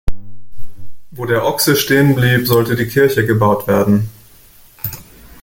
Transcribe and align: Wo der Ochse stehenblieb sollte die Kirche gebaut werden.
Wo 1.11 1.25
der 1.27 1.45
Ochse 1.45 1.75
stehenblieb 1.75 2.47
sollte 2.47 2.75
die 2.75 2.87
Kirche 2.87 3.23
gebaut 3.23 3.67
werden. 3.67 4.09